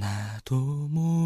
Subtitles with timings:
[0.00, 1.19] なども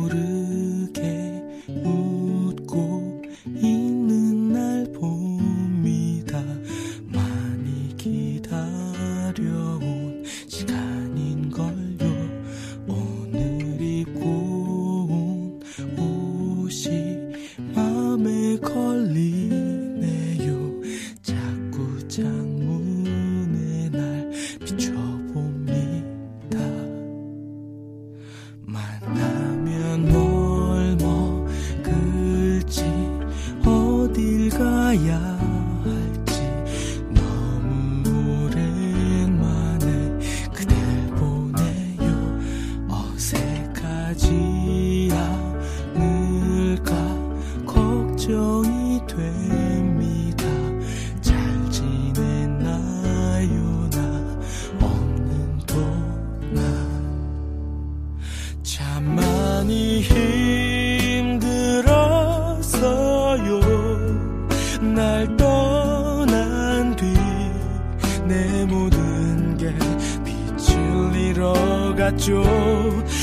[72.05, 72.45] 같죠.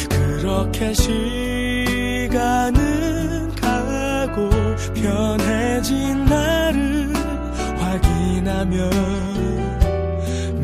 [0.10, 2.32] 그렇게 시간은
[3.54, 4.50] 가고
[4.96, 7.14] 편해진 나를
[7.78, 8.90] 확인하며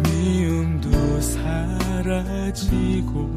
[0.04, 3.37] 미움도 사라지고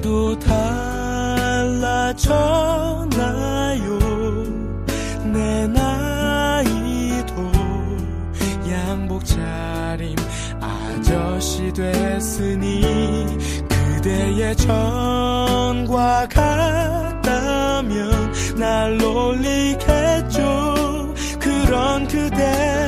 [0.00, 1.90] 그래도 달라졌나요?
[5.30, 7.34] 내 나이도
[8.70, 10.16] 양복 차림
[10.58, 12.80] 아저씨 됐으니
[13.68, 18.00] 그대의 전과 같다면
[18.56, 20.34] 날 놀리겠죠.
[21.38, 22.79] 그런 그대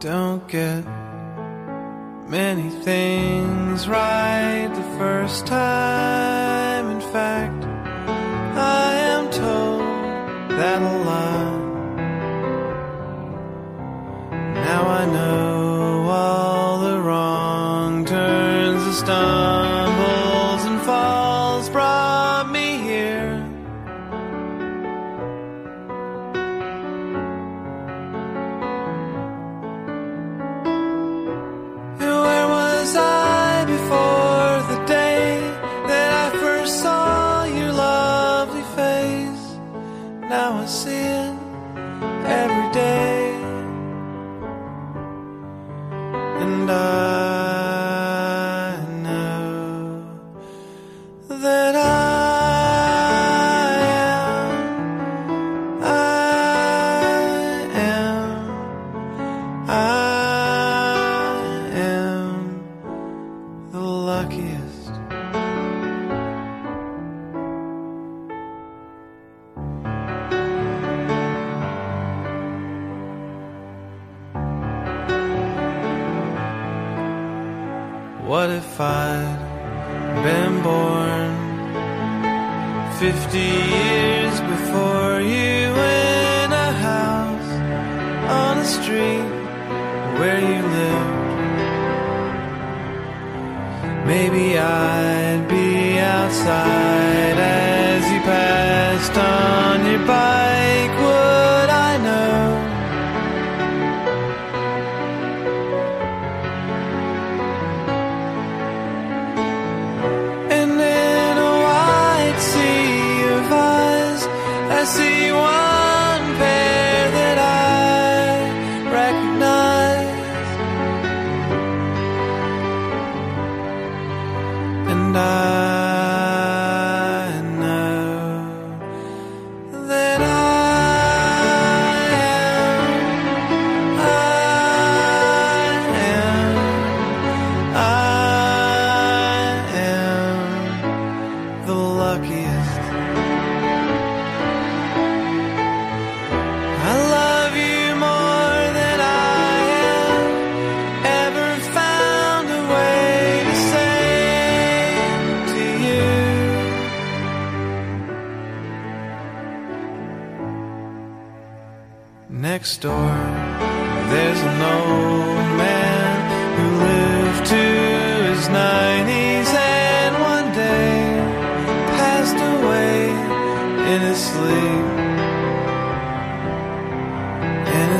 [0.00, 0.82] don't get
[2.26, 6.90] many things right the first time.
[6.90, 7.64] In fact,
[8.56, 9.80] I am told
[10.58, 11.60] that a lot.
[14.54, 15.49] Now I know.
[88.60, 89.24] the street
[90.18, 91.16] where you lived.
[94.06, 99.69] Maybe I'd be outside as you passed on.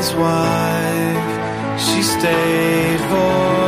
[0.01, 1.79] His wife.
[1.79, 3.60] She stayed for.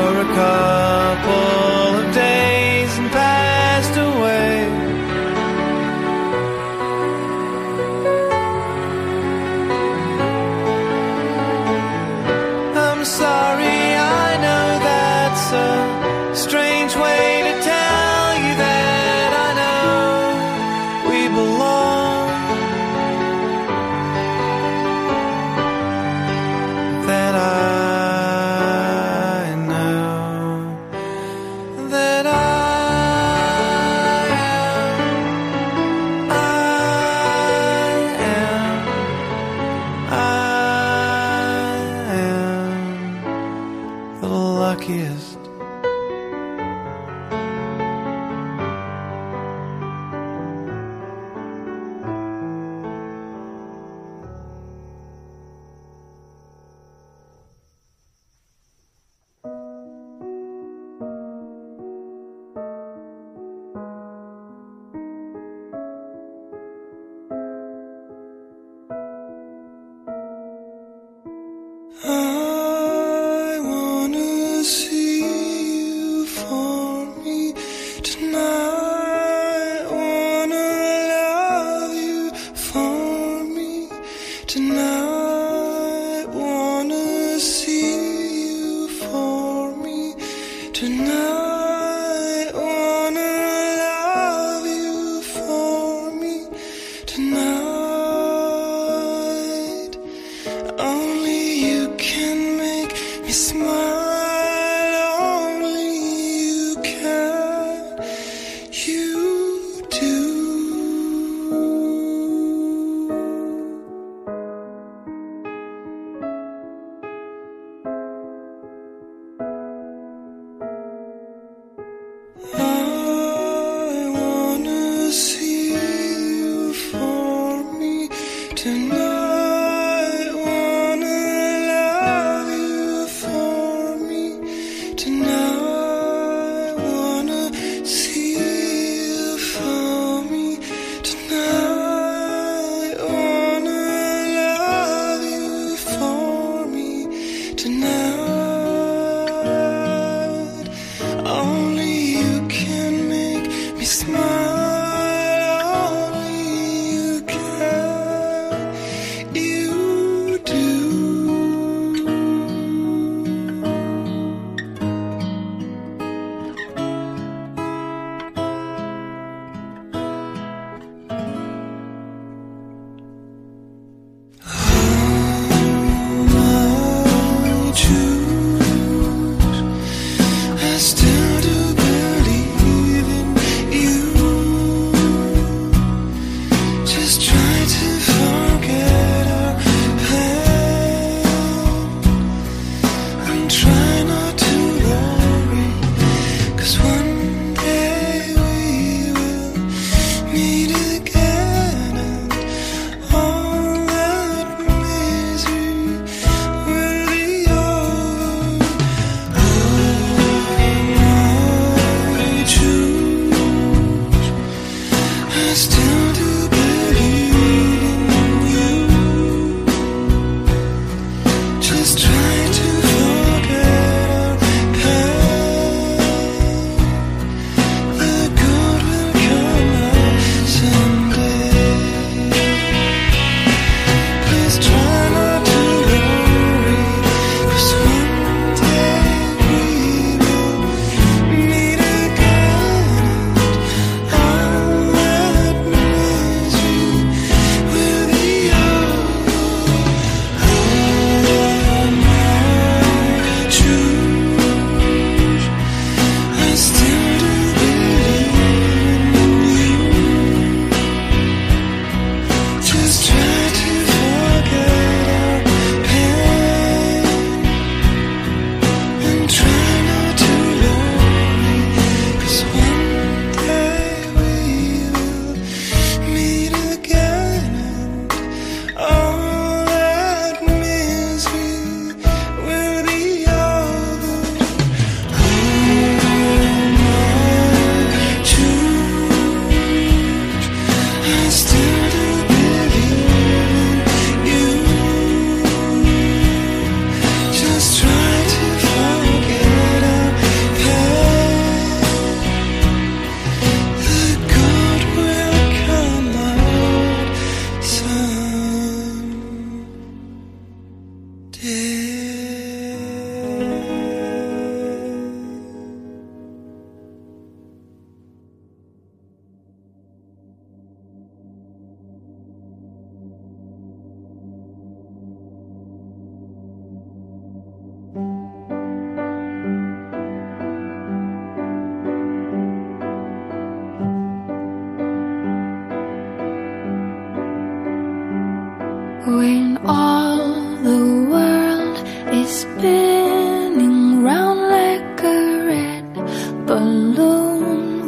[84.54, 85.13] to know.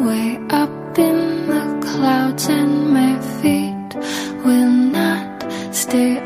[0.06, 3.90] way up in the clouds, and my feet
[4.46, 6.25] will not stay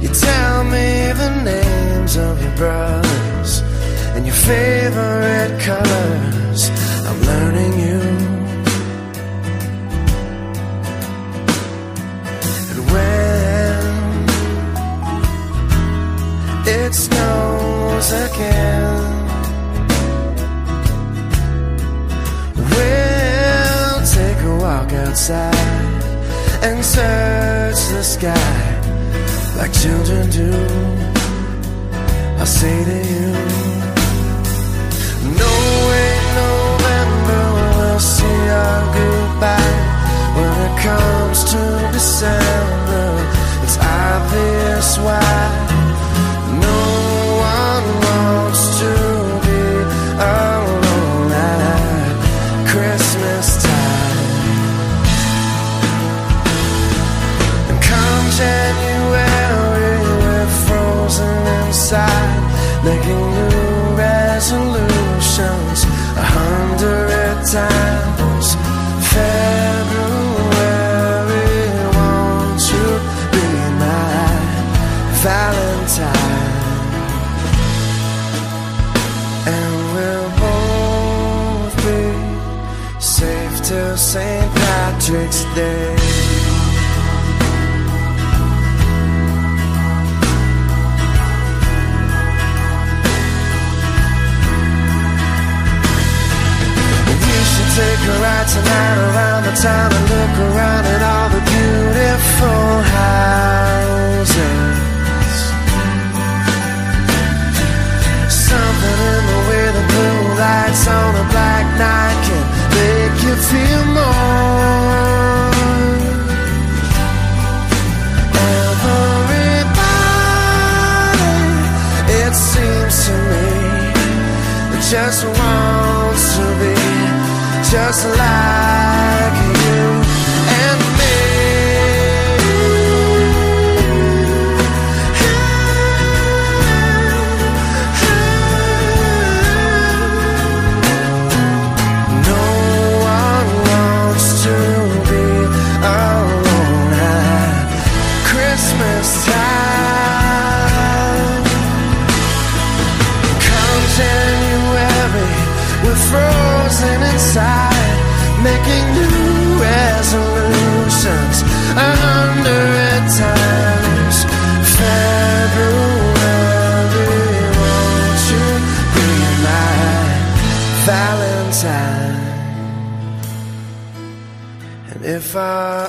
[0.00, 3.60] You tell me the names of your brothers
[4.14, 6.70] and your favorite colors.
[7.06, 8.00] I'm learning you.
[12.70, 13.80] And when
[16.66, 19.04] it snows again.
[22.56, 26.02] We'll take a walk outside
[26.62, 28.69] and search the sky
[29.60, 30.50] like children do.
[32.42, 33.28] I say to you,
[35.40, 35.52] No
[35.88, 37.42] way, November
[37.76, 39.76] will see our goodbye.
[40.36, 43.06] When it comes to December,
[43.64, 45.30] it's obvious why
[46.66, 46.80] no
[47.54, 48.92] one wants to
[49.44, 49.60] be
[50.24, 50.59] alone.
[61.90, 65.78] making new resolutions
[66.14, 68.54] a hundred times.
[69.10, 69.50] February,
[71.96, 72.88] won't you
[73.34, 73.46] be
[73.82, 74.30] my
[75.24, 76.54] Valentine?
[79.54, 82.02] And we'll both be
[83.00, 84.54] safe till St.
[84.54, 85.99] Patrick's Day.
[99.56, 100.19] time to love.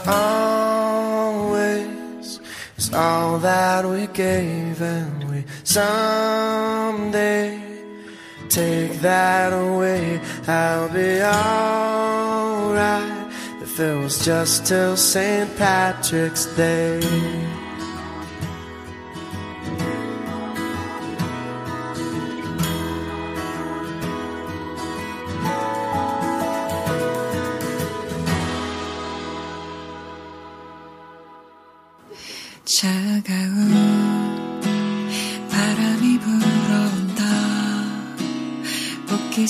[0.07, 1.81] Always
[2.77, 7.61] is all that we gave, and we someday
[8.49, 10.19] take that away.
[10.47, 12.51] I'll be alright
[13.61, 15.55] if it was just till St.
[15.57, 17.50] Patrick's Day.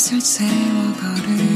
[0.01, 1.50] 빗을 세워 걸을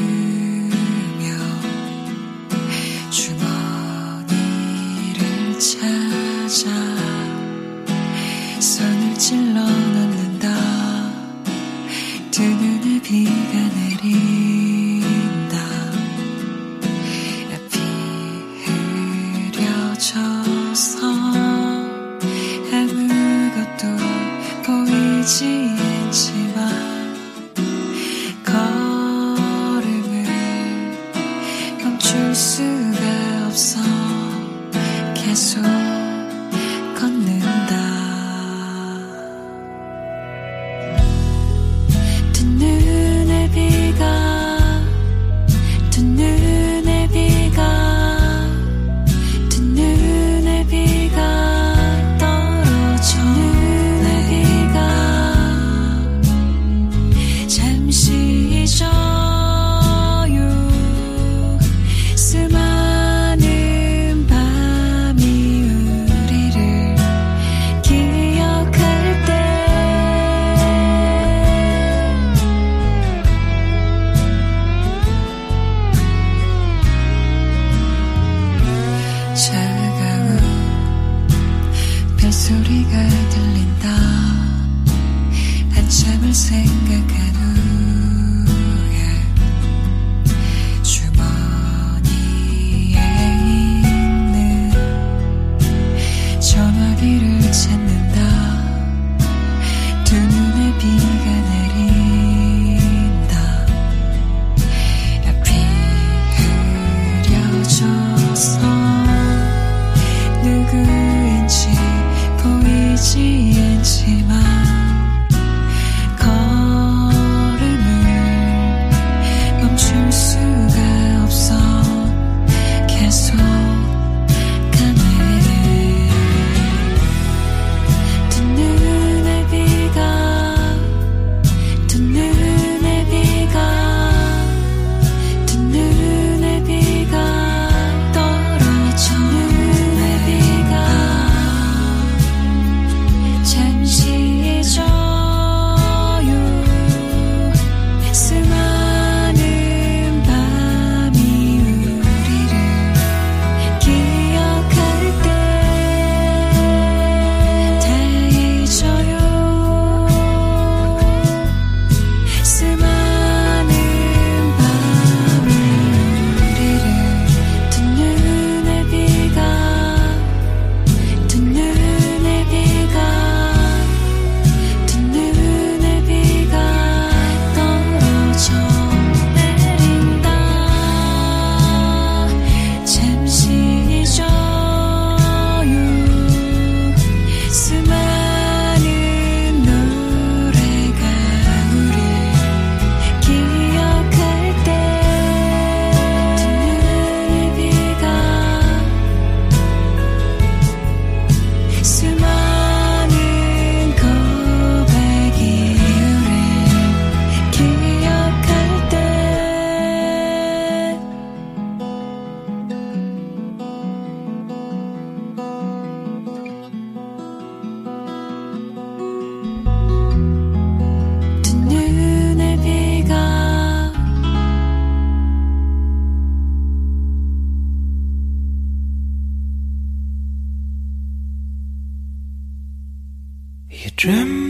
[234.05, 234.44] dreamt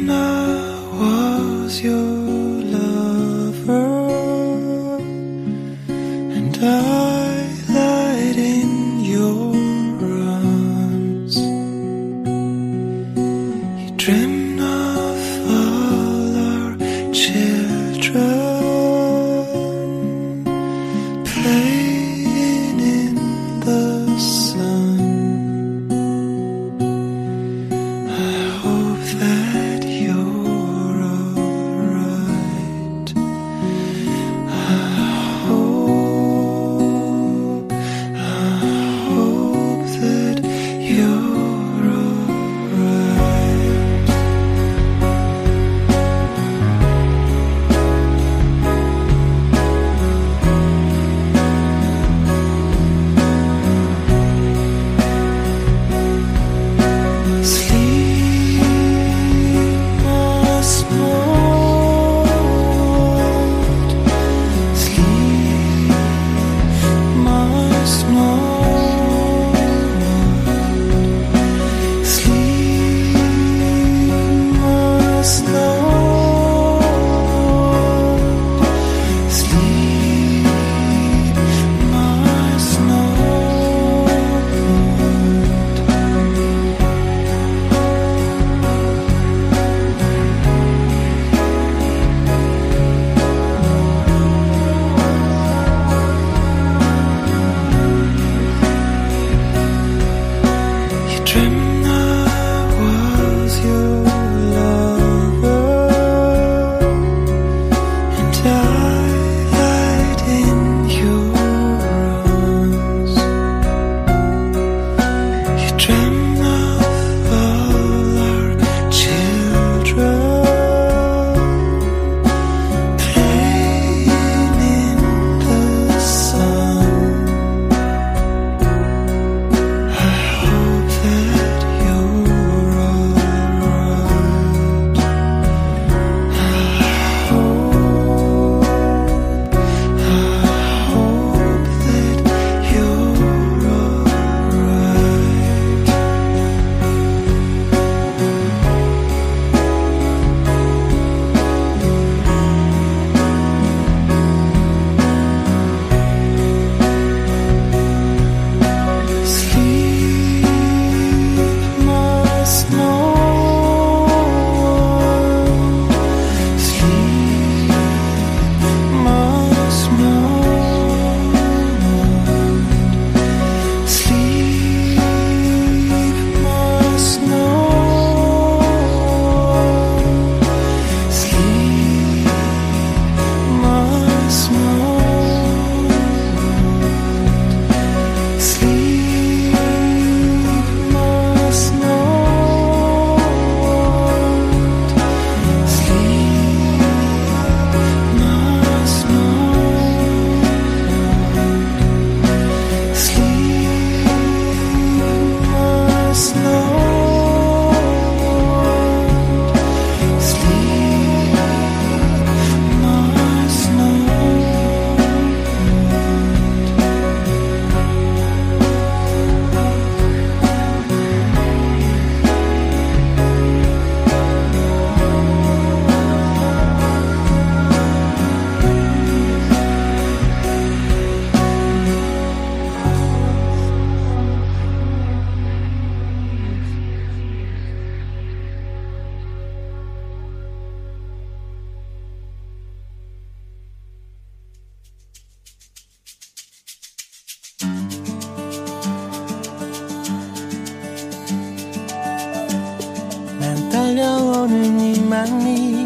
[255.15, 255.85] 떨려오는 이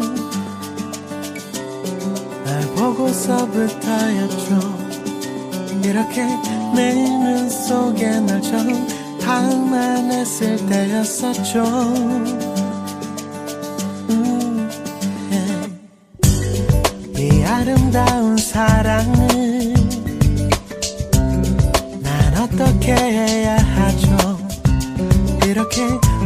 [2.44, 4.58] 날 보고서부터였죠
[5.84, 6.24] 이렇게
[6.74, 8.86] 내 눈 속에 널 처음
[9.20, 11.62] 담아냈을 때였었죠.
[14.08, 14.68] 음,
[17.16, 17.22] 예.
[17.22, 19.74] 이 아름다운 사랑을
[22.02, 24.40] 난 어떻게 해야 하죠?
[25.46, 25.82] 이렇게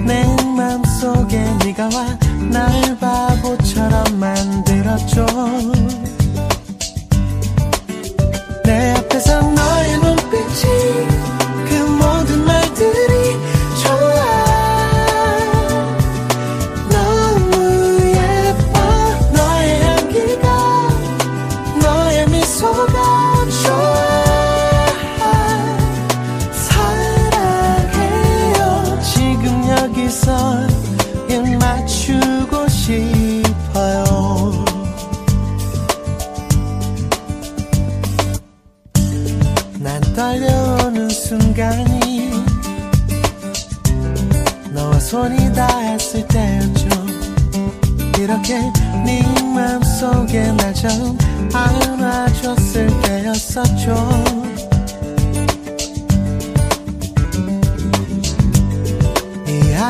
[0.06, 0.24] 내
[0.56, 2.18] 맘속에 네가 와
[2.54, 5.26] 날 바보처럼 만들었죠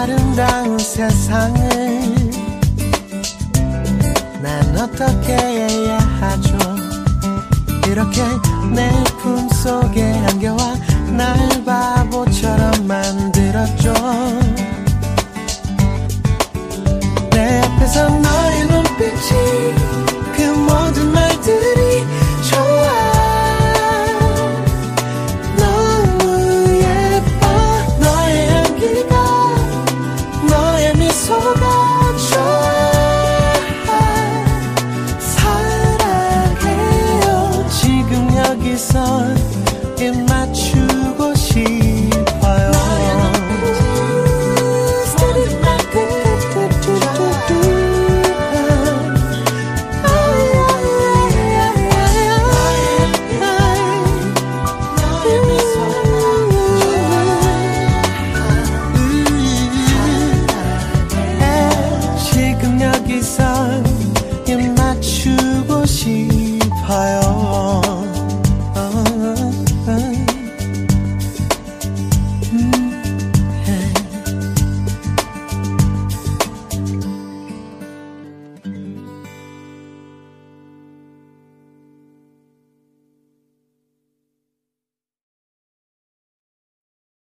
[0.04, 1.62] 아름다운 세상을
[4.42, 6.58] 난 어떻게 해야 하죠?
[7.88, 8.20] 이렇게
[8.74, 8.92] 내
[9.22, 10.74] 품속에 안겨와
[11.16, 13.94] 날 바보처럼 만들었죠.
[17.30, 19.74] 내 앞에서 너의 눈빛이
[20.36, 21.13] 그 모든